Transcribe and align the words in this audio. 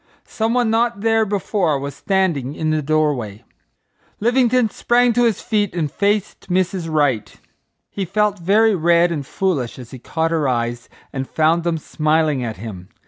Some 0.25 0.55
one 0.55 0.71
not 0.71 1.01
there 1.01 1.25
before 1.27 1.77
was 1.77 1.93
standing 1.93 2.55
in 2.55 2.71
the 2.71 2.81
doorway. 2.81 3.43
Livingstone 4.19 4.71
sprang 4.71 5.13
to 5.13 5.25
his 5.25 5.41
feet 5.41 5.75
and 5.75 5.91
faced 5.91 6.49
Mrs. 6.49 6.89
Wright. 6.91 7.35
He 7.87 8.03
felt 8.03 8.39
very 8.39 8.73
red 8.73 9.11
and 9.11 9.23
foolish 9.23 9.77
as 9.77 9.91
he 9.91 9.99
caught 9.99 10.31
her 10.31 10.47
eyes 10.49 10.89
and 11.13 11.29
found 11.29 11.63
them 11.63 11.77
smiling 11.77 12.43
at 12.43 12.57
him. 12.57 12.89